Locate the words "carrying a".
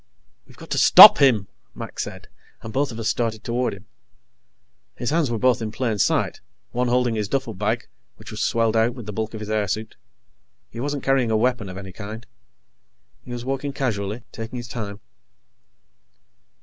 11.03-11.37